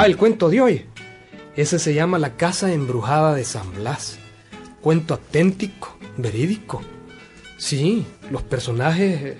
Ah, 0.00 0.06
el 0.06 0.16
cuento 0.16 0.48
de 0.48 0.60
hoy. 0.60 0.84
Ese 1.56 1.80
se 1.80 1.92
llama 1.92 2.20
La 2.20 2.36
Casa 2.36 2.72
Embrujada 2.72 3.34
de 3.34 3.42
San 3.44 3.74
Blas. 3.74 4.20
Cuento 4.80 5.14
auténtico, 5.14 5.98
verídico. 6.16 6.82
Sí, 7.56 8.06
los 8.30 8.42
personajes 8.42 9.34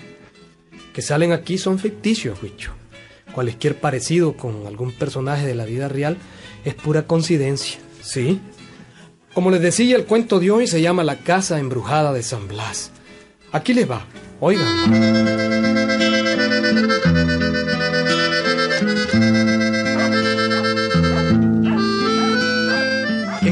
que 0.92 1.00
salen 1.00 1.30
aquí 1.30 1.58
son 1.58 1.78
ficticios, 1.78 2.42
bicho. 2.42 2.72
Cualquier 3.32 3.78
parecido 3.78 4.36
con 4.36 4.66
algún 4.66 4.90
personaje 4.90 5.46
de 5.46 5.54
la 5.54 5.64
vida 5.64 5.86
real 5.86 6.16
es 6.64 6.74
pura 6.74 7.04
coincidencia, 7.04 7.78
¿sí? 8.02 8.40
Como 9.34 9.52
les 9.52 9.60
decía, 9.60 9.94
el 9.94 10.06
cuento 10.06 10.40
de 10.40 10.50
hoy 10.50 10.66
se 10.66 10.82
llama 10.82 11.04
La 11.04 11.20
Casa 11.20 11.60
Embrujada 11.60 12.12
de 12.12 12.24
San 12.24 12.48
Blas. 12.48 12.90
Aquí 13.52 13.74
les 13.74 13.88
va, 13.88 14.04
oigan. 14.40 16.27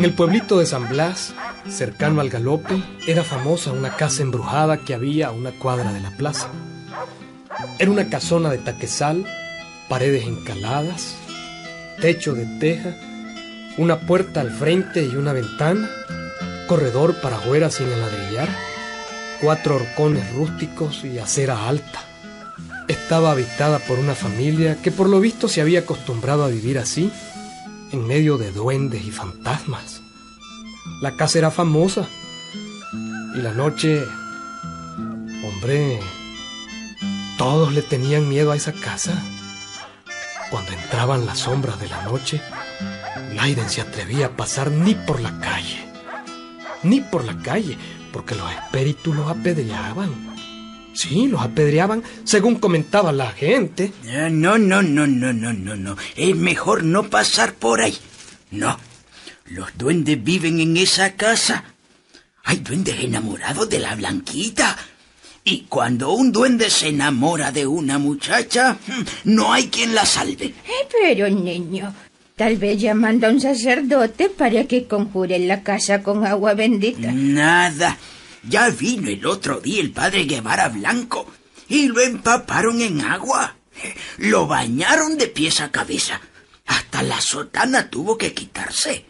El 0.06 0.12
pueblito 0.12 0.60
de 0.60 0.66
San 0.66 0.88
Blas, 0.88 1.34
cercano 1.68 2.20
al 2.20 2.28
galope, 2.28 2.80
era 3.08 3.24
famosa 3.24 3.72
una 3.72 3.96
casa 3.96 4.22
embrujada 4.22 4.78
que 4.78 4.94
había 4.94 5.26
a 5.26 5.32
una 5.32 5.50
cuadra 5.50 5.92
de 5.92 5.98
la 5.98 6.16
plaza. 6.16 6.48
Era 7.80 7.90
una 7.90 8.08
casona 8.08 8.48
de 8.50 8.58
taquesal, 8.58 9.26
paredes 9.88 10.24
encaladas, 10.24 11.16
techo 12.00 12.34
de 12.34 12.46
teja, 12.60 12.94
una 13.78 13.98
puerta 13.98 14.42
al 14.42 14.52
frente 14.52 15.02
y 15.02 15.16
una 15.16 15.32
ventana, 15.32 15.90
corredor 16.68 17.20
para 17.20 17.38
afuera 17.38 17.68
sin 17.68 17.90
enladrillar, 17.90 18.48
cuatro 19.40 19.74
horcones 19.74 20.32
rústicos 20.34 21.04
y 21.04 21.18
acera 21.18 21.66
alta. 21.66 22.04
Estaba 22.86 23.32
habitada 23.32 23.80
por 23.80 23.98
una 23.98 24.14
familia 24.14 24.76
que 24.80 24.92
por 24.92 25.08
lo 25.08 25.18
visto 25.18 25.48
se 25.48 25.62
había 25.62 25.80
acostumbrado 25.80 26.44
a 26.44 26.48
vivir 26.48 26.78
así 26.78 27.10
en 27.90 28.06
medio 28.06 28.38
de 28.38 28.52
duendes 28.52 29.04
y 29.04 29.10
fantasmas. 29.10 29.95
La 31.00 31.16
casa 31.16 31.38
era 31.38 31.50
famosa 31.50 32.08
y 33.34 33.42
la 33.42 33.52
noche, 33.52 34.02
hombre, 35.44 36.00
todos 37.36 37.74
le 37.74 37.82
tenían 37.82 38.28
miedo 38.28 38.52
a 38.52 38.56
esa 38.56 38.72
casa. 38.72 39.22
Cuando 40.50 40.72
entraban 40.72 41.26
las 41.26 41.40
sombras 41.40 41.78
de 41.80 41.88
la 41.88 42.02
noche, 42.04 42.40
Leiden 43.34 43.68
se 43.68 43.82
atrevía 43.82 44.26
a 44.26 44.36
pasar 44.36 44.70
ni 44.70 44.94
por 44.94 45.20
la 45.20 45.38
calle, 45.38 45.84
ni 46.82 47.02
por 47.02 47.24
la 47.24 47.36
calle, 47.42 47.76
porque 48.10 48.34
los 48.34 48.50
espíritus 48.50 49.14
los 49.14 49.28
apedreaban. 49.28 50.34
Sí, 50.94 51.28
los 51.28 51.42
apedreaban 51.42 52.02
según 52.24 52.54
comentaba 52.54 53.12
la 53.12 53.32
gente. 53.32 53.92
No, 54.30 54.30
no, 54.56 54.82
no, 54.82 55.06
no, 55.06 55.06
no, 55.06 55.52
no, 55.52 55.76
no. 55.76 55.96
Es 56.16 56.34
mejor 56.34 56.84
no 56.84 57.10
pasar 57.10 57.52
por 57.52 57.82
ahí. 57.82 57.98
No. 58.50 58.78
Los 59.48 59.76
duendes 59.76 60.22
viven 60.22 60.60
en 60.60 60.76
esa 60.76 61.14
casa. 61.14 61.64
Hay 62.44 62.58
duendes 62.58 62.96
enamorados 63.00 63.68
de 63.68 63.78
la 63.78 63.94
blanquita. 63.94 64.76
Y 65.44 65.62
cuando 65.68 66.10
un 66.10 66.32
duende 66.32 66.70
se 66.70 66.88
enamora 66.88 67.52
de 67.52 67.66
una 67.66 67.98
muchacha, 67.98 68.76
no 69.24 69.52
hay 69.52 69.68
quien 69.68 69.94
la 69.94 70.04
salve. 70.04 70.46
Eh, 70.46 70.88
pero, 70.90 71.30
niño, 71.30 71.94
tal 72.34 72.56
vez 72.56 72.80
llamando 72.80 73.28
a 73.28 73.30
un 73.30 73.40
sacerdote 73.40 74.28
para 74.28 74.64
que 74.64 74.88
conjure 74.88 75.38
la 75.38 75.62
casa 75.62 76.02
con 76.02 76.26
agua 76.26 76.54
bendita. 76.54 77.12
Nada. 77.12 77.96
Ya 78.48 78.70
vino 78.70 79.08
el 79.08 79.24
otro 79.26 79.60
día 79.60 79.80
el 79.80 79.92
padre 79.92 80.24
Guevara 80.24 80.68
Blanco 80.68 81.30
y 81.68 81.86
lo 81.86 82.00
empaparon 82.00 82.80
en 82.80 83.00
agua. 83.02 83.56
Lo 84.18 84.46
bañaron 84.46 85.16
de 85.18 85.28
pies 85.28 85.60
a 85.60 85.70
cabeza. 85.70 86.20
Hasta 86.66 87.02
la 87.02 87.20
sotana 87.20 87.88
tuvo 87.88 88.18
que 88.18 88.32
quitarse. 88.32 89.06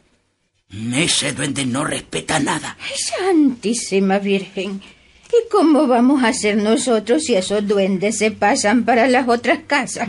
Ese 0.71 1.33
duende 1.33 1.65
no 1.65 1.85
respeta 1.85 2.39
nada. 2.41 2.77
Santísima 3.19 4.19
Virgen. 4.19 4.83
¿Y 5.29 5.49
cómo 5.51 5.87
vamos 5.87 6.23
a 6.23 6.29
hacer 6.29 6.57
nosotros 6.57 7.25
si 7.25 7.35
esos 7.35 7.67
duendes 7.67 8.19
se 8.19 8.31
pasan 8.31 8.85
para 8.85 9.09
las 9.09 9.29
otras 9.29 9.61
casas? 9.67 10.09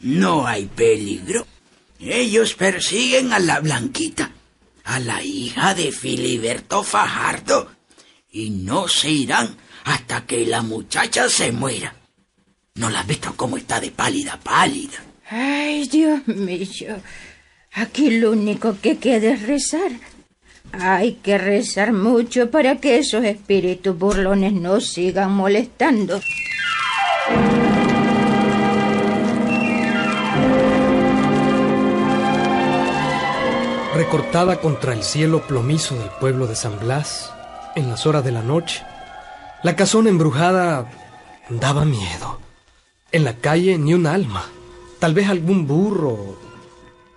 No 0.00 0.46
hay 0.46 0.66
peligro. 0.66 1.46
Ellos 2.00 2.54
persiguen 2.54 3.32
a 3.32 3.38
la 3.38 3.60
Blanquita, 3.60 4.32
a 4.84 4.98
la 4.98 5.22
hija 5.22 5.74
de 5.74 5.92
Filiberto 5.92 6.82
Fajardo 6.82 7.70
y 8.32 8.50
no 8.50 8.88
se 8.88 9.10
irán 9.10 9.56
hasta 9.84 10.26
que 10.26 10.46
la 10.46 10.62
muchacha 10.62 11.28
se 11.28 11.52
muera. 11.52 11.94
¿No 12.74 12.88
la 12.90 13.00
has 13.00 13.06
visto 13.06 13.34
cómo 13.36 13.56
está 13.58 13.78
de 13.78 13.90
pálida, 13.90 14.40
pálida? 14.42 14.98
Ay, 15.28 15.86
Dios 15.88 16.26
mío. 16.26 17.00
Aquí 17.74 18.10
lo 18.10 18.32
único 18.32 18.76
que 18.82 18.98
queda 18.98 19.32
es 19.32 19.46
rezar. 19.46 19.92
Hay 20.72 21.14
que 21.14 21.38
rezar 21.38 21.94
mucho 21.94 22.50
para 22.50 22.76
que 22.76 22.98
esos 22.98 23.24
espíritus 23.24 23.98
burlones 23.98 24.52
no 24.52 24.80
sigan 24.80 25.32
molestando. 25.32 26.20
Recortada 33.94 34.60
contra 34.60 34.92
el 34.92 35.02
cielo 35.02 35.46
plomizo 35.46 35.98
del 35.98 36.10
pueblo 36.20 36.46
de 36.46 36.56
San 36.56 36.78
Blas, 36.78 37.32
en 37.74 37.88
las 37.88 38.06
horas 38.06 38.22
de 38.22 38.32
la 38.32 38.42
noche. 38.42 38.82
La 39.62 39.76
casona 39.76 40.10
embrujada 40.10 40.90
daba 41.48 41.86
miedo. 41.86 42.38
En 43.12 43.24
la 43.24 43.34
calle 43.34 43.78
ni 43.78 43.94
un 43.94 44.06
alma. 44.06 44.44
Tal 44.98 45.14
vez 45.14 45.28
algún 45.28 45.66
burro 45.66 46.51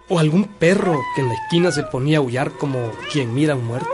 o 0.10 0.20
algún 0.20 0.46
perro 0.46 1.02
que 1.16 1.22
en 1.22 1.30
la 1.30 1.36
esquina 1.36 1.72
se 1.72 1.84
ponía 1.84 2.18
a 2.18 2.22
aullar 2.22 2.52
como 2.52 2.92
quien 3.12 3.34
mira 3.34 3.54
a 3.54 3.58
un 3.58 3.66
muerto. 3.66 3.90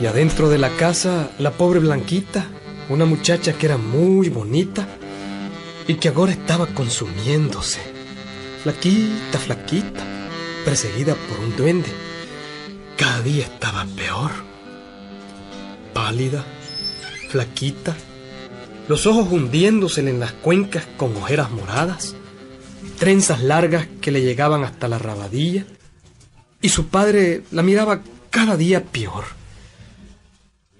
Y 0.00 0.06
adentro 0.06 0.48
de 0.48 0.58
la 0.58 0.70
casa, 0.70 1.30
la 1.38 1.50
pobre 1.50 1.80
Blanquita, 1.80 2.46
una 2.88 3.06
muchacha 3.06 3.54
que 3.54 3.66
era 3.66 3.76
muy 3.76 4.28
bonita 4.28 4.86
y 5.88 5.94
que 5.94 6.08
ahora 6.08 6.32
estaba 6.32 6.66
consumiéndose. 6.66 7.80
Flaquita, 8.62 9.38
flaquita, 9.38 10.04
perseguida 10.64 11.14
por 11.14 11.40
un 11.40 11.56
duende. 11.56 12.05
Día 13.26 13.42
estaba 13.42 13.84
peor. 13.96 14.30
Pálida, 15.92 16.44
flaquita, 17.28 17.96
los 18.86 19.04
ojos 19.06 19.26
hundiéndosele 19.32 20.12
en 20.12 20.20
las 20.20 20.30
cuencas 20.30 20.86
con 20.96 21.16
ojeras 21.16 21.50
moradas, 21.50 22.14
trenzas 23.00 23.42
largas 23.42 23.88
que 24.00 24.12
le 24.12 24.22
llegaban 24.22 24.62
hasta 24.62 24.86
la 24.86 24.98
rabadilla, 24.98 25.64
y 26.62 26.68
su 26.68 26.86
padre 26.86 27.42
la 27.50 27.64
miraba 27.64 28.00
cada 28.30 28.56
día 28.56 28.84
peor. 28.84 29.24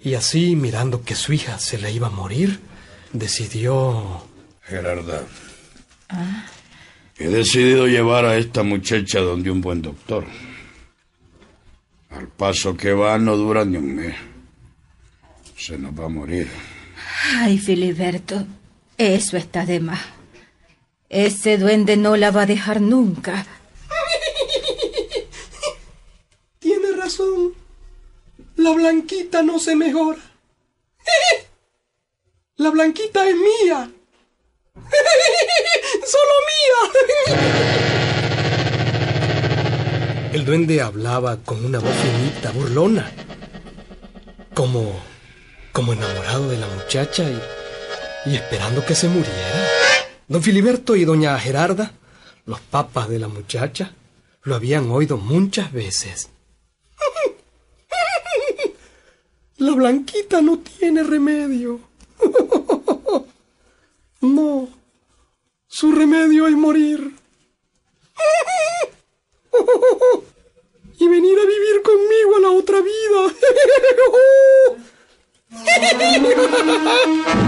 Y 0.05 0.15
así, 0.15 0.55
mirando 0.55 1.03
que 1.03 1.17
su 1.17 1.33
hija 1.33 1.59
se 1.59 1.78
le 1.78 1.91
iba 1.91 2.07
a 2.07 2.11
morir, 2.11 2.61
decidió... 3.13 4.23
Gerarda. 4.63 5.25
He 7.19 7.27
decidido 7.27 7.89
llevar 7.89 8.25
a 8.25 8.37
esta 8.37 8.63
muchacha 8.63 9.19
donde 9.19 9.51
un 9.51 9.60
buen 9.60 9.83
doctor. 9.83 10.25
Al 12.11 12.29
paso 12.29 12.77
que 12.77 12.93
va 12.93 13.19
no 13.19 13.37
dura 13.37 13.65
ni 13.65 13.77
un 13.77 13.95
mes. 13.95 14.17
Se 15.57 15.79
nos 15.79 15.99
va 15.99 16.05
a 16.05 16.09
morir. 16.09 16.49
Ay, 17.35 17.59
Filiberto, 17.59 18.47
eso 18.99 19.37
está 19.37 19.67
de 19.67 19.81
más. 19.81 20.01
Ese 21.09 21.59
duende 21.59 21.97
no 21.97 22.17
la 22.17 22.31
va 22.31 22.43
a 22.43 22.47
dejar 22.47 22.81
nunca. 22.81 23.47
Tiene 26.59 26.93
razón. 26.93 27.55
La 28.57 28.73
blanquita 28.73 29.43
no 29.43 29.59
se 29.59 29.77
mejora. 29.77 30.19
La 32.57 32.71
blanquita 32.71 33.29
es 33.29 33.37
mía. 33.37 33.91
Solo 36.07 36.33
mía. 36.49 37.85
Duende 40.47 40.81
hablaba 40.81 41.39
con 41.39 41.65
una 41.65 41.81
voz 41.81 41.93
finita, 41.97 42.53
burlona. 42.53 43.10
Como. 44.54 44.95
como 45.72 45.93
enamorado 45.93 46.48
de 46.48 46.57
la 46.57 46.69
muchacha 46.69 47.28
y. 47.28 48.31
y 48.31 48.37
esperando 48.37 48.87
que 48.87 48.95
se 48.95 49.09
muriera. 49.09 49.69
Don 50.28 50.45
Filiberto 50.45 50.95
y 50.95 51.04
doña 51.04 51.37
Gerarda, 51.41 51.95
los 52.45 52.60
papas 52.60 53.09
de 53.09 53.19
la 53.19 53.27
muchacha, 53.27 53.93
lo 54.45 54.54
habían 54.54 54.89
oído 54.89 55.16
muchas 55.16 55.72
veces. 55.72 56.28
La 59.57 59.72
blanquita 59.72 60.43
no 60.43 60.60
tiene 60.60 61.03
remedio. 61.03 61.81
No. 64.21 64.69
Su 65.69 65.93
remedio 65.93 66.48
es 66.48 66.54
morir. 66.54 67.15
y 70.98 71.09
venir 71.09 71.39
a 71.39 71.45
vivir 71.45 71.83
conmigo 71.83 72.37
a 72.37 72.41
la 72.41 72.51
otra 72.51 72.81
vida. 72.81 73.33
¡Oh! 74.13 74.77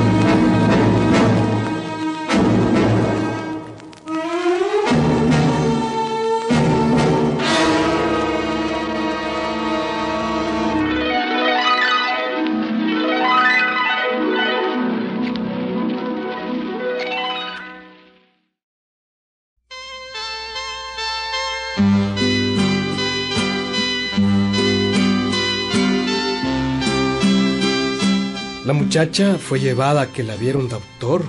muchacha 28.99 29.39
fue 29.39 29.61
llevada 29.61 30.01
a 30.01 30.13
que 30.13 30.25
la 30.25 30.35
viera 30.35 30.59
un 30.59 30.69
doctor, 30.69 31.23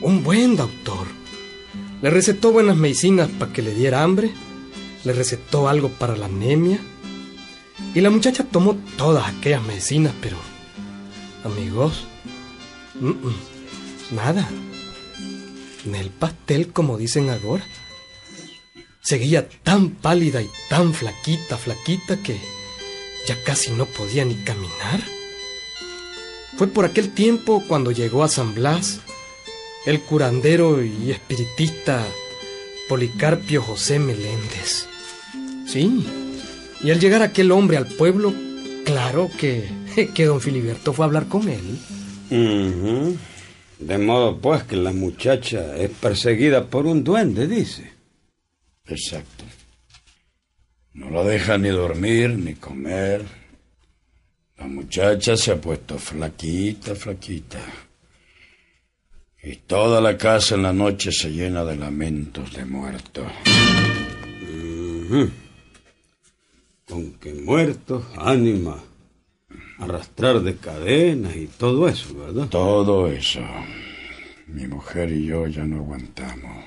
un 0.00 0.22
buen 0.22 0.54
doctor. 0.54 1.08
Le 2.00 2.08
recetó 2.08 2.52
buenas 2.52 2.76
medicinas 2.76 3.28
para 3.28 3.52
que 3.52 3.62
le 3.62 3.74
diera 3.74 4.04
hambre, 4.04 4.30
le 5.02 5.12
recetó 5.12 5.68
algo 5.68 5.88
para 5.88 6.16
la 6.16 6.26
anemia, 6.26 6.78
y 7.94 8.00
la 8.00 8.10
muchacha 8.10 8.44
tomó 8.44 8.76
todas 8.96 9.26
aquellas 9.26 9.60
medicinas, 9.64 10.12
pero, 10.22 10.36
amigos, 11.42 12.06
nada. 14.12 14.48
Ni 15.84 15.98
el 15.98 16.10
pastel 16.10 16.72
como 16.72 16.96
dicen 16.96 17.28
ahora. 17.28 17.64
Seguía 19.00 19.48
tan 19.48 19.90
pálida 19.90 20.42
y 20.42 20.48
tan 20.68 20.94
flaquita, 20.94 21.56
flaquita 21.56 22.22
que 22.22 22.38
ya 23.26 23.42
casi 23.42 23.72
no 23.72 23.84
podía 23.84 24.24
ni 24.24 24.36
caminar. 24.36 25.15
Fue 26.56 26.68
por 26.68 26.84
aquel 26.84 27.10
tiempo 27.10 27.62
cuando 27.68 27.92
llegó 27.92 28.24
a 28.24 28.28
San 28.28 28.54
Blas 28.54 29.00
el 29.84 30.00
curandero 30.00 30.82
y 30.82 31.10
espiritista 31.10 32.04
Policarpio 32.88 33.62
José 33.62 33.98
Meléndez. 33.98 34.88
Sí, 35.66 36.06
y 36.82 36.90
al 36.90 36.98
llegar 36.98 37.22
aquel 37.22 37.52
hombre 37.52 37.76
al 37.76 37.86
pueblo, 37.86 38.32
claro 38.84 39.30
que, 39.38 39.68
que 40.14 40.24
don 40.24 40.40
Filiberto 40.40 40.92
fue 40.92 41.04
a 41.04 41.08
hablar 41.08 41.28
con 41.28 41.48
él. 41.48 43.18
De 43.78 43.98
modo 43.98 44.38
pues 44.38 44.64
que 44.64 44.76
la 44.76 44.92
muchacha 44.92 45.76
es 45.76 45.90
perseguida 45.90 46.64
por 46.66 46.86
un 46.86 47.04
duende, 47.04 47.46
dice. 47.46 47.92
Exacto. 48.86 49.44
No 50.94 51.10
la 51.10 51.22
deja 51.22 51.58
ni 51.58 51.68
dormir 51.68 52.30
ni 52.30 52.54
comer. 52.54 53.24
La 54.58 54.66
muchacha 54.66 55.36
se 55.36 55.52
ha 55.52 55.60
puesto 55.60 55.98
flaquita, 55.98 56.94
flaquita. 56.94 57.60
Y 59.42 59.56
toda 59.56 60.00
la 60.00 60.16
casa 60.16 60.54
en 60.54 60.62
la 60.62 60.72
noche 60.72 61.12
se 61.12 61.30
llena 61.30 61.64
de 61.64 61.76
lamentos 61.76 62.52
de 62.54 62.64
muertos. 62.64 63.30
Con 66.88 67.12
que 67.14 67.34
muertos, 67.34 68.04
ánima, 68.16 68.82
arrastrar 69.78 70.40
de 70.40 70.56
cadenas 70.56 71.36
y 71.36 71.46
todo 71.46 71.88
eso, 71.88 72.14
¿verdad? 72.16 72.48
Todo 72.48 73.06
eso. 73.08 73.40
Mi 74.46 74.66
mujer 74.66 75.12
y 75.12 75.26
yo 75.26 75.46
ya 75.46 75.64
no 75.64 75.76
aguantamos. 75.76 76.64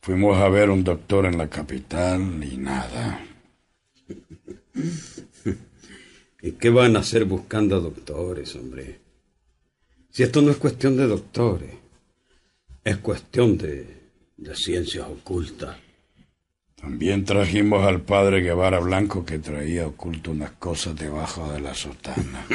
Fuimos 0.00 0.38
a 0.38 0.48
ver 0.48 0.70
un 0.70 0.82
doctor 0.82 1.26
en 1.26 1.36
la 1.36 1.48
capital 1.48 2.42
y 2.42 2.56
nada. 2.56 3.24
¿Y 6.42 6.52
qué 6.52 6.70
van 6.70 6.96
a 6.96 7.00
hacer 7.00 7.24
buscando 7.24 7.80
doctores, 7.80 8.54
hombre? 8.56 9.00
Si 10.10 10.22
esto 10.22 10.42
no 10.42 10.50
es 10.50 10.56
cuestión 10.58 10.96
de 10.96 11.06
doctores, 11.06 11.74
es 12.84 12.96
cuestión 12.98 13.58
de, 13.58 13.86
de 14.36 14.54
ciencias 14.54 15.06
ocultas. 15.08 15.76
También 16.76 17.24
trajimos 17.24 17.84
al 17.86 18.02
padre 18.02 18.42
Guevara 18.42 18.78
Blanco 18.80 19.24
que 19.24 19.38
traía 19.38 19.86
oculto 19.86 20.30
unas 20.30 20.52
cosas 20.52 20.94
debajo 20.94 21.50
de 21.52 21.60
la 21.60 21.74
sotana. 21.74 22.46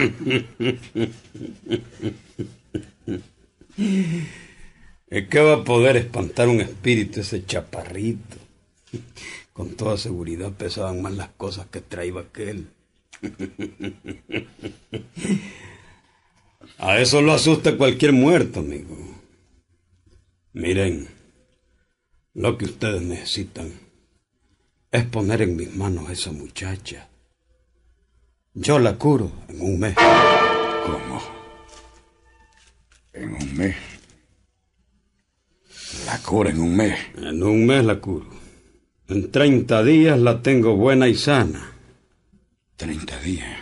¿Y 3.77 5.25
qué 5.25 5.39
va 5.39 5.55
a 5.55 5.63
poder 5.63 5.97
espantar 5.97 6.47
un 6.47 6.61
espíritu 6.61 7.19
ese 7.19 7.45
chaparrito? 7.45 8.37
Con 9.51 9.75
toda 9.75 9.97
seguridad 9.97 10.51
pesaban 10.53 11.01
más 11.01 11.13
las 11.13 11.29
cosas 11.29 11.65
que 11.67 11.81
traía 11.81 12.21
aquel. 12.21 12.67
A 16.77 16.99
eso 16.99 17.21
lo 17.21 17.33
asusta 17.33 17.77
cualquier 17.77 18.13
muerto, 18.13 18.61
amigo. 18.61 18.97
Miren, 20.53 21.07
lo 22.33 22.57
que 22.57 22.65
ustedes 22.65 23.01
necesitan 23.01 23.71
es 24.91 25.05
poner 25.05 25.43
en 25.43 25.55
mis 25.55 25.73
manos 25.75 26.09
a 26.09 26.13
esa 26.13 26.31
muchacha. 26.31 27.07
Yo 28.53 28.79
la 28.79 28.97
curo 28.97 29.31
en 29.47 29.61
un 29.61 29.79
mes. 29.79 29.95
¿Cómo? 29.95 31.21
En 33.13 33.33
un 33.33 33.55
mes. 33.55 33.75
La 36.05 36.17
cura 36.19 36.49
en 36.49 36.59
un 36.59 36.75
mes. 36.75 36.99
En 37.15 37.43
un 37.43 37.65
mes 37.65 37.85
la 37.85 37.99
curo. 37.99 38.27
En 39.07 39.31
30 39.31 39.83
días 39.83 40.19
la 40.19 40.41
tengo 40.41 40.75
buena 40.75 41.07
y 41.07 41.15
sana. 41.15 41.71
Treinta 42.81 43.19
días. 43.19 43.59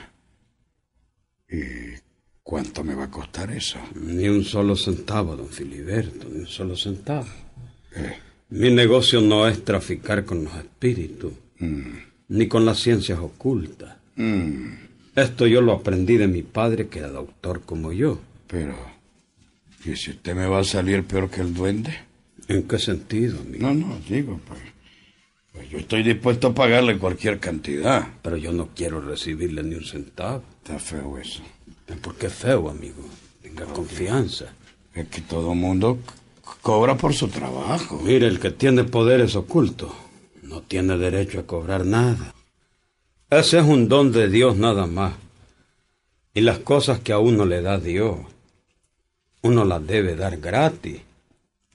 ¿Y 1.49 1.99
cuánto 2.41 2.85
me 2.85 2.95
va 2.95 3.03
a 3.03 3.11
costar 3.11 3.51
eso? 3.51 3.77
Ni 3.95 4.29
un 4.29 4.45
solo 4.45 4.77
centavo, 4.77 5.35
don 5.35 5.49
Filiberto, 5.49 6.29
ni 6.29 6.39
un 6.39 6.47
solo 6.47 6.77
centavo. 6.77 7.27
Mi 8.47 8.71
negocio 8.71 9.19
no 9.19 9.45
es 9.45 9.65
traficar 9.65 10.23
con 10.23 10.45
los 10.45 10.55
espíritus, 10.55 11.33
ni 12.29 12.47
con 12.47 12.65
las 12.65 12.79
ciencias 12.79 13.19
ocultas. 13.19 13.97
Esto 15.13 15.47
yo 15.47 15.59
lo 15.59 15.73
aprendí 15.73 16.15
de 16.15 16.29
mi 16.29 16.43
padre, 16.43 16.87
que 16.87 16.99
era 16.99 17.09
doctor 17.09 17.63
como 17.65 17.91
yo. 17.91 18.21
Pero, 18.47 18.73
¿y 19.83 19.97
si 19.97 20.11
usted 20.11 20.33
me 20.33 20.47
va 20.47 20.59
a 20.59 20.63
salir 20.63 21.03
peor 21.03 21.29
que 21.29 21.41
el 21.41 21.53
duende? 21.53 21.93
¿En 22.47 22.63
qué 22.63 22.79
sentido, 22.79 23.41
amigo? 23.41 23.67
No, 23.67 23.73
no, 23.73 23.99
digo, 24.07 24.39
pues, 24.47 24.61
pues 25.59 25.71
yo 25.71 25.79
estoy 25.79 26.03
dispuesto 26.03 26.47
a 26.47 26.53
pagarle 26.53 26.97
cualquier 26.97 27.37
cantidad. 27.37 28.07
Pero 28.21 28.37
yo 28.37 28.53
no 28.53 28.69
quiero 28.73 29.01
recibirle 29.01 29.61
ni 29.61 29.75
un 29.75 29.83
centavo. 29.83 30.41
Está 30.63 30.79
feo 30.79 31.17
eso. 31.17 31.41
Porque 32.01 32.27
es 32.27 32.33
feo, 32.33 32.69
amigo. 32.69 33.03
Tenga 33.41 33.65
confianza. 33.65 34.53
Es 34.93 35.09
que 35.09 35.19
todo 35.19 35.53
mundo 35.53 35.99
cobra 36.61 36.95
por 36.95 37.13
su 37.13 37.27
trabajo. 37.27 37.99
Mire, 38.01 38.27
el 38.27 38.39
que 38.39 38.51
tiene 38.51 38.85
poderes 38.85 39.35
ocultos 39.35 39.91
no 40.43 40.61
tiene 40.61 40.97
derecho 40.97 41.41
a 41.41 41.45
cobrar 41.45 41.85
nada. 41.85 42.33
Ese 43.29 43.59
es 43.59 43.65
un 43.65 43.89
don 43.89 44.13
de 44.13 44.29
Dios 44.29 44.55
nada 44.55 44.87
más. 44.87 45.15
Y 46.33 46.39
las 46.39 46.59
cosas 46.59 47.01
que 47.01 47.11
a 47.11 47.19
uno 47.19 47.45
le 47.45 47.61
da 47.61 47.79
Dios, 47.79 48.17
uno 49.41 49.65
las 49.65 49.85
debe 49.85 50.15
dar 50.15 50.37
gratis. 50.37 51.01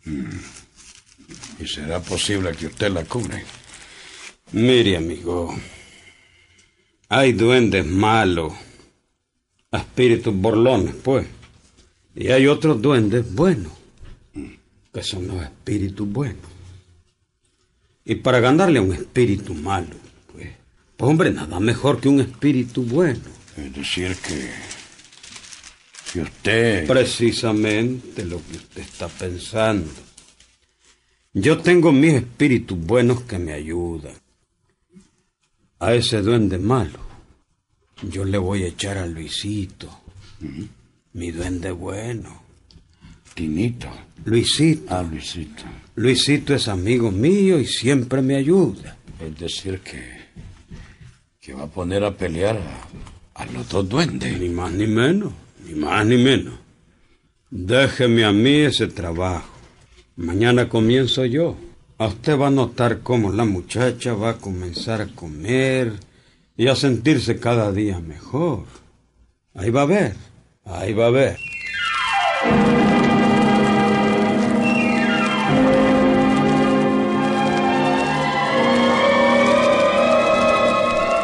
¿Y 0.06 1.66
será 1.66 2.00
posible 2.00 2.52
que 2.52 2.68
usted 2.68 2.90
la 2.90 3.04
cubre? 3.04 3.44
Mire, 4.54 4.96
amigo, 4.96 5.52
hay 7.08 7.32
duendes 7.32 7.84
malos, 7.84 8.52
espíritus 9.72 10.32
borlones, 10.32 10.94
pues. 10.94 11.26
Y 12.14 12.28
hay 12.28 12.46
otros 12.46 12.80
duendes 12.80 13.34
buenos, 13.34 13.72
que 14.92 15.02
son 15.02 15.26
los 15.26 15.42
espíritus 15.42 16.08
buenos. 16.08 16.46
Y 18.04 18.14
para 18.14 18.38
ganarle 18.38 18.78
a 18.78 18.82
un 18.82 18.92
espíritu 18.92 19.54
malo, 19.54 19.96
pues, 20.32 20.50
pues 20.96 21.10
hombre, 21.10 21.32
nada 21.32 21.58
mejor 21.58 22.00
que 22.00 22.08
un 22.08 22.20
espíritu 22.20 22.84
bueno. 22.84 23.24
Es 23.56 23.74
decir, 23.74 24.16
que. 24.24 24.50
que 26.12 26.20
usted. 26.20 26.86
Precisamente 26.86 28.24
lo 28.24 28.40
que 28.46 28.58
usted 28.58 28.82
está 28.82 29.08
pensando. 29.08 29.90
Yo 31.32 31.58
tengo 31.58 31.90
mis 31.90 32.14
espíritus 32.14 32.78
buenos 32.78 33.22
que 33.22 33.40
me 33.40 33.52
ayudan. 33.52 34.14
A 35.84 35.92
ese 35.92 36.22
duende 36.22 36.56
malo, 36.56 36.98
yo 38.08 38.24
le 38.24 38.38
voy 38.38 38.62
a 38.62 38.68
echar 38.68 38.96
a 38.96 39.06
Luisito. 39.06 39.90
Mi 41.12 41.30
duende 41.30 41.72
bueno. 41.72 42.42
Tinito. 43.34 43.90
Luisito. 44.24 44.86
Ah, 44.88 45.02
Luisito. 45.02 45.64
Luisito 45.96 46.54
es 46.54 46.68
amigo 46.68 47.10
mío 47.10 47.58
y 47.60 47.66
siempre 47.66 48.22
me 48.22 48.36
ayuda. 48.36 48.96
Es 49.20 49.38
decir, 49.38 49.80
que. 49.80 50.00
que 51.38 51.52
va 51.52 51.64
a 51.64 51.70
poner 51.70 52.02
a 52.02 52.16
pelear 52.16 52.56
a, 52.56 53.42
a 53.42 53.44
los 53.44 53.68
dos 53.68 53.86
duendes. 53.86 54.40
Ni 54.40 54.48
más 54.48 54.72
ni 54.72 54.86
menos, 54.86 55.34
ni 55.66 55.74
más 55.74 56.06
ni 56.06 56.16
menos. 56.16 56.54
Déjeme 57.50 58.24
a 58.24 58.32
mí 58.32 58.54
ese 58.54 58.86
trabajo. 58.86 59.52
Mañana 60.16 60.66
comienzo 60.66 61.26
yo. 61.26 61.58
A 61.96 62.08
usted 62.08 62.36
va 62.36 62.48
a 62.48 62.50
notar 62.50 63.02
cómo 63.02 63.30
la 63.30 63.44
muchacha 63.44 64.14
va 64.14 64.30
a 64.30 64.38
comenzar 64.38 65.00
a 65.00 65.06
comer 65.06 65.92
y 66.56 66.66
a 66.66 66.74
sentirse 66.74 67.38
cada 67.38 67.70
día 67.70 68.00
mejor. 68.00 68.64
Ahí 69.54 69.70
va 69.70 69.82
a 69.82 69.86
ver, 69.86 70.16
ahí 70.64 70.92
va 70.92 71.06
a 71.06 71.10
ver. 71.10 71.38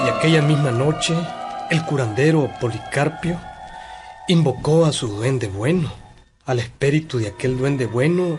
Y 0.07 0.09
aquella 0.09 0.43
misma 0.43 0.71
noche, 0.71 1.17
el 1.71 1.85
curandero 1.85 2.49
Policarpio 2.61 3.41
invocó 4.29 4.87
a 4.87 4.93
su 4.93 5.09
duende 5.09 5.49
bueno, 5.49 5.93
al 6.45 6.61
espíritu 6.61 7.19
de 7.19 7.27
aquel 7.27 7.59
duende 7.59 7.87
bueno, 7.87 8.39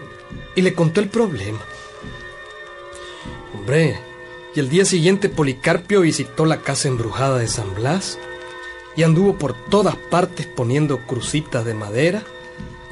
y 0.56 0.62
le 0.62 0.74
contó 0.74 1.02
el 1.02 1.10
problema. 1.10 1.60
Hombre, 3.54 4.00
Y 4.56 4.60
el 4.60 4.70
día 4.70 4.86
siguiente 4.86 5.30
Policarpio 5.30 6.02
visitó 6.02 6.46
la 6.46 6.62
casa 6.62 6.88
embrujada 6.88 7.38
de 7.38 7.48
San 7.48 7.74
Blas 7.76 8.18
y 8.98 9.04
anduvo 9.04 9.38
por 9.38 9.54
todas 9.70 9.96
partes 9.96 10.46
poniendo 10.46 11.06
crucitas 11.08 11.64
de 11.64 11.74
madera, 11.74 12.24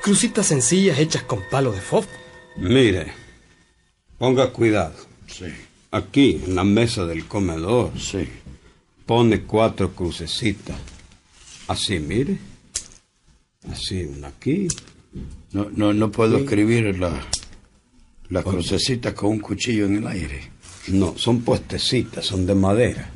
crucitas 0.02 0.48
sencillas 0.48 1.00
hechas 1.00 1.24
con 1.24 1.42
palo 1.50 1.72
de 1.74 1.82
fósforo. 1.82 2.18
Mire, 2.56 3.12
ponga 4.18 4.52
cuidado. 4.52 4.96
Sí, 5.28 5.46
Aquí, 5.92 6.42
en 6.46 6.56
la 6.56 6.64
mesa 6.64 7.06
del 7.06 7.26
comedor, 7.26 7.92
sí. 8.00 8.28
pone 9.06 9.42
cuatro 9.42 9.92
crucecitas. 9.92 10.78
Así, 11.68 12.00
mire. 12.00 12.38
Así, 13.72 14.04
una 14.04 14.28
aquí. 14.30 14.68
No, 15.52 15.68
no, 15.72 15.94
no 15.94 16.12
puedo 16.12 16.38
escribir 16.38 16.98
la, 17.00 17.20
la 18.30 18.44
crucecita 18.44 19.14
con 19.14 19.32
un 19.32 19.40
cuchillo 19.40 19.86
en 19.86 19.98
el 19.98 20.08
aire. 20.08 20.42
No, 20.90 21.18
son 21.18 21.42
puestecitas, 21.42 22.26
son 22.26 22.46
de 22.46 22.56
madera. 22.56 23.12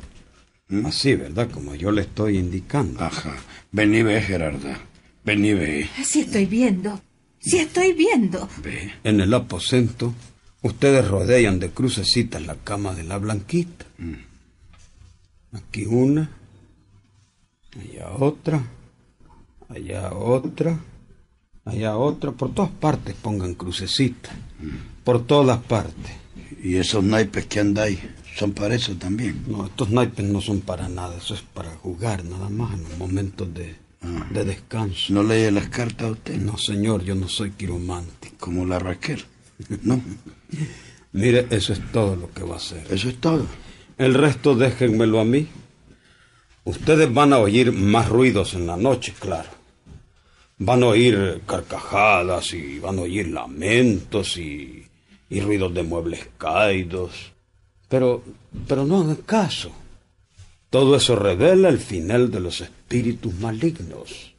Así, 0.84 1.14
¿verdad? 1.14 1.50
Como 1.50 1.74
yo 1.74 1.90
le 1.90 2.02
estoy 2.02 2.38
indicando. 2.38 3.00
Ajá. 3.00 3.36
Ven 3.72 3.94
y 3.94 4.02
ve, 4.02 4.20
Gerarda. 4.20 4.80
Ven 5.24 5.44
y 5.44 5.54
ve. 5.54 5.88
Sí 6.04 6.20
estoy 6.20 6.46
viendo. 6.46 7.00
Sí 7.38 7.58
estoy 7.58 7.92
viendo. 7.92 8.48
Ve. 8.62 8.92
En 9.04 9.20
el 9.20 9.32
aposento, 9.34 10.14
ustedes 10.62 11.06
rodean 11.06 11.60
de 11.60 11.70
crucecitas 11.70 12.44
la 12.44 12.56
cama 12.56 12.94
de 12.94 13.04
la 13.04 13.18
blanquita. 13.18 13.84
Aquí 15.52 15.84
una, 15.86 16.30
allá 17.78 18.10
otra, 18.18 18.62
allá 19.68 20.12
otra, 20.12 20.80
allá 21.64 21.96
otra. 21.96 22.32
Por 22.32 22.52
todas 22.54 22.70
partes 22.72 23.14
pongan 23.14 23.54
crucecitas. 23.54 24.34
Por 25.04 25.26
todas 25.26 25.58
partes. 25.58 26.12
Y 26.62 26.76
esos 26.76 27.04
naipes 27.04 27.46
que 27.46 27.60
andáis 27.60 27.98
son 28.36 28.52
para 28.52 28.74
eso 28.74 28.94
también. 28.94 29.44
No, 29.46 29.66
estos 29.66 29.90
naipes 29.90 30.24
no 30.24 30.40
son 30.40 30.60
para 30.60 30.88
nada, 30.88 31.16
eso 31.16 31.34
es 31.34 31.42
para 31.42 31.70
jugar 31.76 32.24
nada 32.24 32.48
más 32.48 32.74
en 32.74 32.82
los 32.82 32.98
momentos 32.98 33.52
de, 33.52 33.76
de 34.30 34.44
descanso. 34.44 35.12
¿No 35.12 35.22
lee 35.22 35.50
las 35.50 35.68
cartas 35.68 36.08
a 36.08 36.12
usted? 36.12 36.36
No, 36.36 36.56
señor, 36.56 37.04
yo 37.04 37.14
no 37.14 37.28
soy 37.28 37.50
quiromántico. 37.52 38.36
Como 38.38 38.66
la 38.66 38.78
Raquel. 38.78 39.24
No, 39.82 40.00
Mire, 41.12 41.46
eso 41.50 41.72
es 41.72 41.80
todo 41.92 42.16
lo 42.16 42.32
que 42.32 42.42
va 42.42 42.54
a 42.54 42.56
hacer. 42.56 42.84
eso 42.90 43.08
es 43.08 43.20
todo. 43.20 43.46
El 43.96 44.14
resto 44.14 44.56
déjenmelo 44.56 45.20
a 45.20 45.24
mí. 45.24 45.46
Ustedes 46.64 47.12
van 47.12 47.32
a 47.32 47.38
oír 47.38 47.70
más 47.70 48.08
ruidos 48.08 48.54
en 48.54 48.66
la 48.66 48.76
noche, 48.76 49.14
claro. 49.18 49.50
Van 50.58 50.82
a 50.82 50.86
oír 50.86 51.42
carcajadas 51.46 52.52
y 52.54 52.80
van 52.80 52.98
a 52.98 53.02
oír 53.02 53.28
lamentos 53.28 54.36
y, 54.38 54.83
y 55.28 55.40
ruidos 55.40 55.72
de 55.74 55.82
muebles 55.82 56.28
caídos. 56.38 57.32
Pero, 57.88 58.22
pero 58.66 58.84
no 58.84 59.00
hagan 59.00 59.16
caso. 59.16 59.70
Todo 60.70 60.96
eso 60.96 61.14
revela 61.14 61.68
el 61.68 61.78
final 61.78 62.30
de 62.30 62.40
los 62.40 62.60
espíritus 62.60 63.32
malignos. 63.34 64.34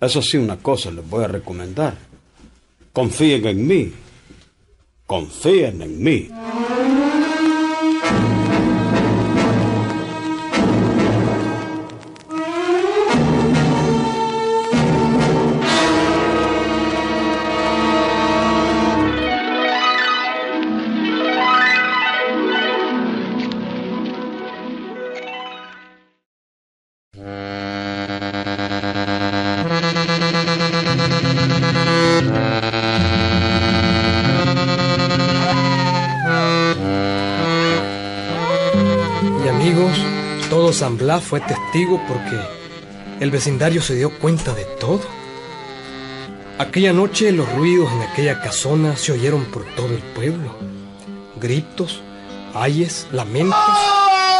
Eso 0.00 0.20
sí, 0.20 0.36
una 0.36 0.56
cosa 0.56 0.90
les 0.90 1.08
voy 1.08 1.24
a 1.24 1.28
recomendar. 1.28 1.96
Confíen 2.92 3.46
en 3.46 3.66
mí. 3.66 3.92
Confíen 5.06 5.82
en 5.82 6.02
mí. 6.02 6.28
Blas 41.04 41.22
fue 41.22 41.38
testigo 41.40 42.00
porque 42.08 42.40
el 43.20 43.30
vecindario 43.30 43.82
se 43.82 43.94
dio 43.94 44.08
cuenta 44.20 44.54
de 44.54 44.64
todo. 44.64 45.02
Aquella 46.58 46.94
noche 46.94 47.30
los 47.30 47.46
ruidos 47.52 47.92
en 47.92 48.00
aquella 48.00 48.40
casona 48.40 48.96
se 48.96 49.12
oyeron 49.12 49.44
por 49.44 49.66
todo 49.74 49.88
el 49.88 50.02
pueblo. 50.14 50.56
Gritos, 51.38 52.00
ayes, 52.54 53.06
lamentos, 53.12 53.54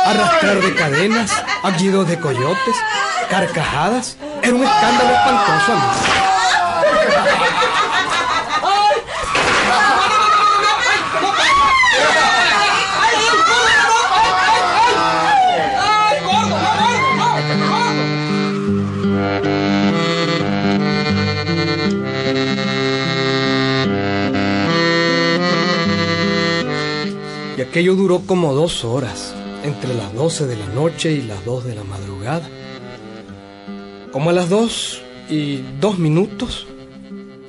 arrastrar 0.07 0.63
de 0.63 0.75
cadenas, 0.75 1.33
aullidos 1.65 2.09
de 2.09 2.19
coyotes, 2.19 2.77
carcajadas. 3.29 4.17
Era 4.43 4.55
un 4.55 4.65
escándalo 4.65 5.11
espantoso. 5.11 6.24
Aquello 27.75 27.97
duró 27.97 28.21
como 28.21 28.55
dos 28.55 28.85
horas, 28.85 29.35
entre 29.65 29.95
las 29.95 30.15
12 30.15 30.47
de 30.47 30.57
la 30.57 30.67
noche 30.67 31.11
y 31.11 31.23
las 31.23 31.45
2 31.45 31.65
de 31.65 31.75
la 31.75 31.83
madrugada. 31.83 32.49
Como 34.13 34.31
a 34.31 34.33
las 34.33 34.49
2 34.49 35.03
y 35.29 35.57
2 35.81 35.99
minutos 35.99 36.69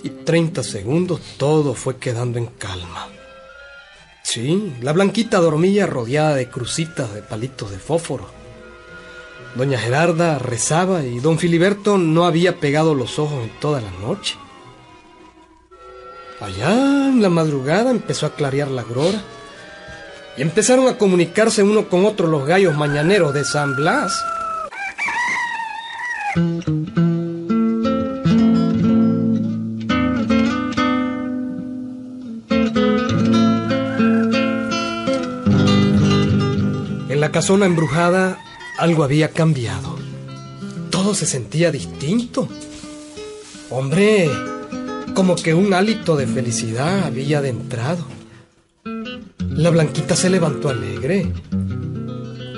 y 0.01 0.09
30 0.09 0.63
segundos 0.63 1.21
todo 1.37 1.75
fue 1.75 1.97
quedando 1.97 2.39
en 2.39 2.47
calma. 2.47 3.07
Sí, 4.23 4.73
la 4.81 4.93
blanquita 4.93 5.37
dormía 5.37 5.85
rodeada 5.85 6.33
de 6.33 6.49
crucitas 6.49 7.13
de 7.13 7.21
palitos 7.21 7.69
de 7.69 7.77
fósforo. 7.77 8.27
Doña 9.53 9.77
Gerarda 9.77 10.39
rezaba 10.39 11.03
y 11.03 11.19
don 11.19 11.37
Filiberto 11.37 11.99
no 11.99 12.25
había 12.25 12.59
pegado 12.59 12.95
los 12.95 13.19
ojos 13.19 13.43
en 13.43 13.51
toda 13.59 13.79
la 13.79 13.91
noche. 14.01 14.37
Allá 16.41 17.09
en 17.09 17.21
la 17.21 17.29
madrugada 17.29 17.91
empezó 17.91 18.25
a 18.25 18.33
clarear 18.33 18.69
la 18.69 18.81
grora 18.81 19.21
y 20.37 20.41
empezaron 20.41 20.87
a 20.87 20.97
comunicarse 20.97 21.63
uno 21.63 21.87
con 21.87 22.05
otro 22.05 22.27
los 22.27 22.45
gallos 22.45 22.75
mañaneros 22.75 23.33
de 23.33 23.45
San 23.45 23.75
Blas. 23.75 24.23
En 37.09 37.21
la 37.21 37.31
casona 37.31 37.65
embrujada 37.65 38.37
algo 38.77 39.03
había 39.03 39.29
cambiado. 39.29 39.95
Todo 40.89 41.15
se 41.15 41.25
sentía 41.25 41.71
distinto. 41.71 42.49
Hombre, 43.69 44.29
como 45.13 45.35
que 45.35 45.53
un 45.53 45.73
hálito 45.73 46.17
de 46.17 46.27
felicidad 46.27 47.05
había 47.05 47.39
adentrado. 47.39 48.14
La 49.55 49.69
blanquita 49.69 50.15
se 50.15 50.29
levantó 50.29 50.69
alegre, 50.69 51.31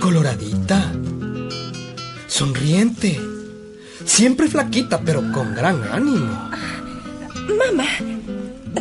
coloradita, 0.01 0.91
sonriente, 2.27 3.19
siempre 4.05 4.47
flaquita, 4.47 4.99
pero 5.01 5.21
con 5.31 5.53
gran 5.53 5.83
ánimo. 5.91 6.49
Mamá, 7.59 7.87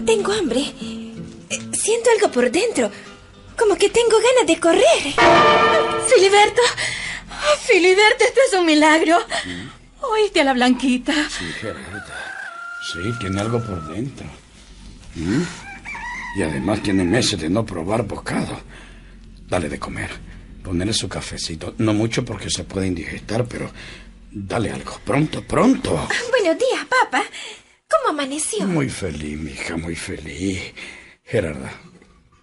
tengo 0.04 0.32
hambre. 0.32 0.61
Eh, 1.50 1.61
Siento 1.73 2.11
algo 2.16 2.32
por 2.32 2.50
dentro. 2.50 2.90
Como 3.56 3.76
que 3.76 3.88
tengo 3.90 4.16
ganas 4.18 4.46
de 4.46 4.58
correr. 4.61 5.02
Filiberto, 6.08 6.62
oh, 7.30 7.58
Filiberto, 7.66 8.25
esto 8.25 8.40
es 8.49 8.58
un 8.58 8.66
milagro. 8.66 9.18
Oíste 10.00 10.40
a 10.40 10.44
la 10.44 10.52
blanquita. 10.54 11.12
Sí, 11.30 11.44
Gerarda. 11.61 12.06
Sí, 12.92 13.12
tiene 13.20 13.40
algo 13.40 13.62
por 13.62 13.87
dentro. 13.88 14.26
¿Mm? 15.14 15.42
Y 16.37 16.43
además 16.43 16.83
tiene 16.83 17.02
meses 17.02 17.40
de 17.40 17.49
no 17.49 17.64
probar 17.64 18.07
bocado. 18.07 18.61
Dale 19.49 19.71
de 19.71 19.78
comer. 19.78 20.11
Ponerle 20.62 20.93
su 20.93 21.09
cafecito. 21.09 21.75
No 21.78 21.95
mucho 21.95 22.26
porque 22.26 22.50
se 22.50 22.64
puede 22.64 22.88
indigestar, 22.88 23.47
pero 23.47 23.71
dale 24.31 24.71
algo. 24.71 25.00
Pronto, 25.02 25.43
pronto. 25.43 25.93
Buenos 26.31 26.59
días, 26.59 26.85
papá. 26.85 27.25
¿Cómo 27.88 28.11
amaneció? 28.11 28.66
Muy 28.66 28.90
feliz, 28.90 29.38
mi 29.38 29.52
hija, 29.52 29.78
muy 29.78 29.97
feliz. 29.97 30.61
Gerarda, 31.25 31.73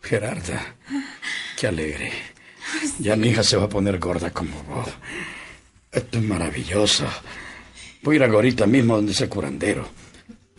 Gerarda, 0.02 0.76
qué 1.60 1.68
alegre. 1.68 2.12
Ya 2.98 3.16
mi 3.16 3.28
hija 3.28 3.44
se 3.44 3.58
va 3.58 3.66
a 3.66 3.70
poner 3.70 4.00
gorda 4.00 4.32
como 4.32 4.64
vos. 4.64 4.90
Esto 5.92 6.18
es 6.18 6.24
maravilloso. 6.24 7.06
Voy 8.02 8.16
a 8.16 8.18
ir 8.18 8.24
ahorita 8.24 8.66
mismo 8.66 8.96
donde 8.96 9.12
ese 9.12 9.30
curandero. 9.30 9.88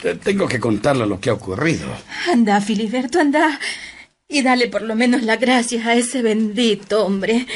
Te- 0.04 0.16
Tengo 0.16 0.46
que 0.46 0.60
contarle 0.60 1.06
lo 1.06 1.18
que 1.18 1.30
ha 1.30 1.32
ocurrido. 1.32 1.86
Anda, 2.30 2.60
Filiberto, 2.60 3.18
anda. 3.20 3.58
y 4.28 4.42
dale 4.42 4.68
por 4.68 4.82
lo 4.82 4.94
menos 4.94 5.22
las 5.22 5.40
gracias 5.40 5.86
a 5.86 5.94
ese 5.94 6.20
bendito 6.20 7.04
hombre. 7.06 7.46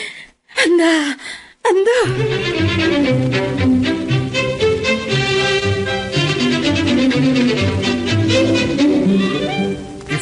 Anda, 0.65 1.19
anda. 1.63 1.99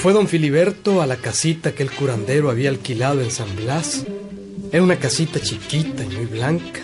fue 0.02 0.12
don 0.12 0.28
Filiberto 0.28 1.02
a 1.02 1.06
la 1.06 1.16
casita 1.16 1.72
que 1.72 1.82
el 1.82 1.90
curandero 1.90 2.50
había 2.50 2.68
alquilado 2.70 3.22
en 3.22 3.30
San 3.30 3.54
Blas. 3.56 4.04
Era 4.70 4.82
una 4.82 4.96
casita 4.98 5.40
chiquita 5.40 6.04
y 6.04 6.14
muy 6.14 6.26
blanca. 6.26 6.80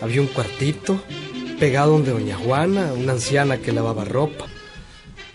Había 0.00 0.20
un 0.20 0.28
cuartito 0.28 1.02
pegado 1.62 1.92
donde 1.92 2.10
doña 2.10 2.36
Juana, 2.36 2.92
una 2.92 3.12
anciana 3.12 3.58
que 3.58 3.70
lavaba 3.70 4.04
ropa. 4.04 4.46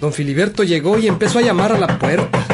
Don 0.01 0.11
Filiberto 0.11 0.65
llegó 0.65 0.99
y 0.99 1.07
empezó 1.07 1.39
a 1.39 1.41
llamar 1.41 1.71
a 1.71 1.77
la 1.77 1.97
puerta. 1.97 2.45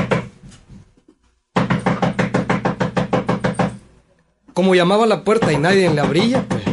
Como 4.53 4.75
llamaba 4.75 5.05
a 5.05 5.07
la 5.07 5.23
puerta 5.23 5.51
y 5.51 5.57
nadie 5.57 5.89
le 5.89 6.01
abría, 6.01 6.45
pues, 6.47 6.63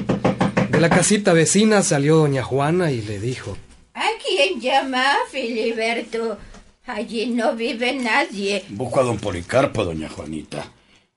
de 0.71 0.79
la 0.79 0.91
casita 0.91 1.33
vecina 1.33 1.81
salió 1.83 2.17
doña 2.17 2.43
Juana 2.43 2.91
y 2.91 3.01
le 3.01 3.19
dijo: 3.19 3.57
¿A 3.95 4.05
quién 4.23 4.61
llama, 4.61 5.03
Filiberto? 5.31 6.37
Allí 6.85 7.29
no 7.29 7.57
vive 7.57 7.95
nadie. 7.95 8.67
Busco 8.69 9.01
a 9.01 9.05
don 9.05 9.17
Policarpo, 9.17 9.87
doña 9.87 10.11
Juanita. 10.11 10.71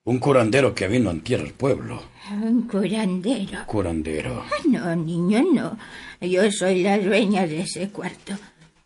Un 0.06 0.20
curandero 0.20 0.76
que 0.76 0.90
vino 0.90 1.10
a 1.10 1.14
tierra 1.16 1.46
al 1.46 1.54
pueblo. 1.54 2.04
¿Un 2.30 2.64
curandero? 2.64 3.66
Curandero. 3.66 4.44
Ah, 4.46 4.62
no, 4.68 4.96
niño, 4.98 5.44
no. 5.54 5.78
Yo 6.20 6.52
soy 6.52 6.84
la 6.84 7.00
dueña 7.00 7.48
de 7.48 7.62
ese 7.62 7.88
cuarto. 7.90 8.34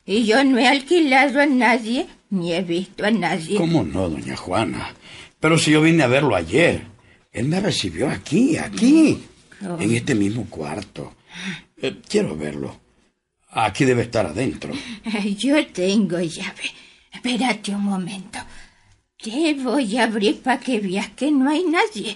Y 0.06 0.26
yo 0.26 0.44
no 0.44 0.60
he 0.60 0.68
alquilado 0.68 1.42
a 1.42 1.48
nadie, 1.48 2.06
ni 2.30 2.54
he 2.54 2.62
visto 2.62 3.04
a 3.04 3.10
nadie. 3.10 3.58
¿Cómo 3.58 3.84
no, 3.84 4.10
doña 4.10 4.36
Juana? 4.36 4.94
Pero 5.40 5.58
si 5.58 5.72
yo 5.72 5.82
vine 5.82 6.04
a 6.04 6.08
verlo 6.08 6.36
ayer. 6.36 6.84
Él 7.32 7.48
me 7.48 7.60
recibió 7.60 8.10
aquí, 8.10 8.58
aquí, 8.58 9.24
oh. 9.68 9.80
en 9.80 9.96
este 9.96 10.16
mismo 10.16 10.46
cuarto. 10.50 11.14
Eh, 11.80 12.00
quiero 12.08 12.36
verlo. 12.36 12.80
Aquí 13.50 13.86
debe 13.86 14.04
estar 14.04 14.26
adentro. 14.26 14.74
Yo 15.38 15.66
tengo 15.68 16.20
llave. 16.20 16.72
Espérate 17.12 17.72
un 17.76 17.84
momento. 17.84 18.40
Te 19.22 19.56
voy 19.56 19.98
a 19.98 20.04
abrir 20.04 20.42
para 20.42 20.60
que 20.60 20.80
veas 20.80 21.10
que 21.10 21.32
no 21.32 21.50
hay 21.50 21.64
nadie. 21.64 22.16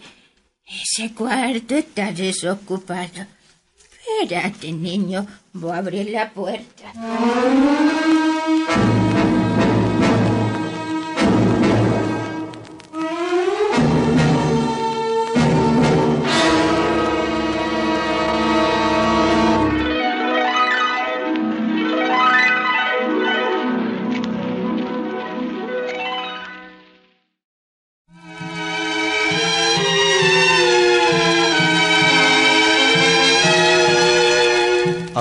Ese 0.65 1.13
cuarto 1.13 1.75
está 1.75 2.11
desocupado. 2.11 3.25
Espérate, 4.21 4.71
niño. 4.71 5.25
Voy 5.51 5.71
a 5.71 5.77
abrir 5.77 6.11
la 6.11 6.29
puerta. 6.29 6.93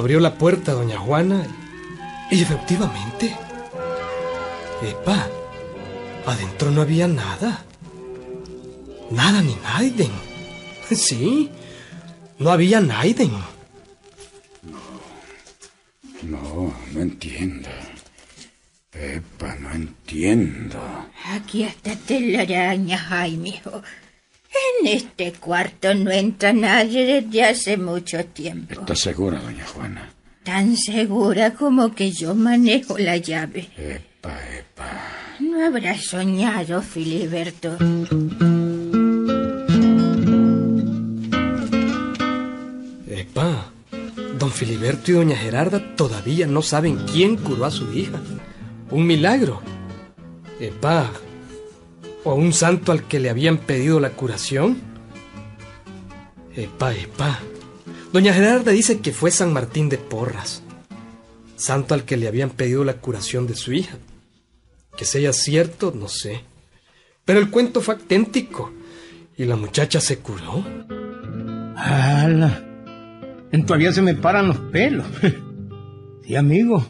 Abrió 0.00 0.18
la 0.18 0.38
puerta 0.38 0.72
doña 0.72 0.98
Juana 0.98 1.46
y 2.30 2.40
efectivamente... 2.40 3.36
Epa, 4.82 5.28
adentro 6.24 6.70
no 6.70 6.80
había 6.80 7.06
nada. 7.06 7.62
Nada 9.10 9.42
ni 9.42 9.54
Naiden. 9.56 10.10
Sí, 10.90 11.50
no 12.38 12.50
había 12.50 12.80
Naiden. 12.80 13.30
No, 14.62 14.80
no, 16.22 16.74
no 16.94 17.00
entiendo. 17.02 17.68
Epa, 18.92 19.54
no 19.56 19.70
entiendo. 19.70 20.80
Aquí 21.26 21.64
está 21.64 21.94
telaraña, 21.94 22.96
Jaime. 22.96 23.60
En 24.80 24.86
este 24.86 25.32
cuarto 25.32 25.94
no 25.94 26.10
entra 26.10 26.52
nadie 26.52 27.22
desde 27.22 27.44
hace 27.44 27.76
mucho 27.76 28.24
tiempo. 28.26 28.80
¿Estás 28.80 29.00
segura, 29.00 29.38
doña 29.40 29.64
Juana? 29.66 30.10
Tan 30.42 30.76
segura 30.76 31.54
como 31.54 31.94
que 31.94 32.10
yo 32.12 32.34
manejo 32.34 32.98
la 32.98 33.16
llave. 33.16 33.68
Epa, 33.76 34.38
epa. 34.58 34.90
No 35.38 35.64
habrás 35.64 36.04
soñado, 36.04 36.82
Filiberto. 36.82 37.76
Epa, 43.06 43.70
don 44.38 44.50
Filiberto 44.50 45.10
y 45.10 45.14
doña 45.14 45.36
Gerarda 45.36 45.94
todavía 45.96 46.46
no 46.46 46.62
saben 46.62 46.96
quién 47.12 47.36
curó 47.36 47.64
a 47.66 47.70
su 47.70 47.92
hija. 47.92 48.20
Un 48.90 49.06
milagro. 49.06 49.60
Epa, 50.58 51.10
¿O 52.24 52.32
a 52.32 52.34
un 52.34 52.52
santo 52.52 52.92
al 52.92 53.04
que 53.04 53.18
le 53.18 53.30
habían 53.30 53.58
pedido 53.58 53.98
la 54.00 54.10
curación? 54.10 54.78
Epa, 56.54 56.94
epa. 56.94 57.38
Doña 58.12 58.34
Gerarda 58.34 58.72
dice 58.72 59.00
que 59.00 59.12
fue 59.12 59.30
San 59.30 59.52
Martín 59.52 59.88
de 59.88 59.96
Porras, 59.96 60.62
santo 61.56 61.94
al 61.94 62.04
que 62.04 62.16
le 62.16 62.28
habían 62.28 62.50
pedido 62.50 62.84
la 62.84 62.94
curación 62.94 63.46
de 63.46 63.54
su 63.54 63.72
hija. 63.72 63.96
Que 64.96 65.04
sea 65.04 65.32
cierto, 65.32 65.92
no 65.94 66.08
sé. 66.08 66.42
Pero 67.24 67.38
el 67.38 67.50
cuento 67.50 67.80
fue 67.80 67.94
auténtico 67.94 68.72
y 69.36 69.44
la 69.44 69.56
muchacha 69.56 70.00
se 70.00 70.18
curó. 70.18 70.64
¡Hala! 71.76 72.66
Todavía 73.66 73.92
se 73.92 74.02
me 74.02 74.14
paran 74.14 74.48
los 74.48 74.58
pelos. 74.58 75.06
Sí, 76.22 76.36
amigo. 76.36 76.86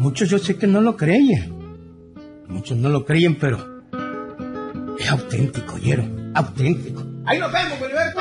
Muchos 0.00 0.28
yo 0.28 0.38
sé 0.38 0.56
que 0.56 0.66
no 0.66 0.80
lo 0.80 0.96
creyen. 0.96 1.57
Muchos 2.48 2.76
no 2.78 2.88
lo 2.88 3.04
creen, 3.04 3.36
pero 3.36 3.82
es 4.98 5.10
auténtico, 5.10 5.74
oyeron, 5.74 6.32
auténtico. 6.34 7.04
Ahí 7.26 7.38
nos 7.38 7.52
vemos, 7.52 7.78
Gilberto. 7.78 8.20